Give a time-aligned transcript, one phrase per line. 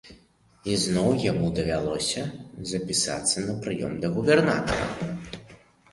[0.71, 2.23] І зноў яму давялося
[2.71, 4.85] запісвацца на прыём да губернатара.